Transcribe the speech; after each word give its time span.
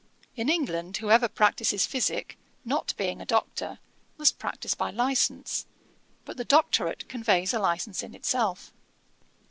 In 0.35 0.49
England, 0.49 0.97
whoever 0.97 1.27
practises 1.27 1.85
physick, 1.85 2.35
not 2.65 2.95
being 2.97 3.21
a 3.21 3.25
Doctor, 3.27 3.77
must 4.17 4.39
practise 4.39 4.73
by 4.73 4.89
a 4.89 4.93
licence: 4.93 5.67
but 6.25 6.37
the 6.37 6.43
doctorate 6.43 7.07
conveys 7.07 7.53
a 7.53 7.59
licence 7.59 8.01
in 8.01 8.15
itself. 8.15 8.73